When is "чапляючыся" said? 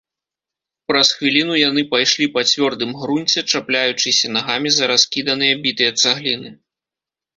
3.51-4.33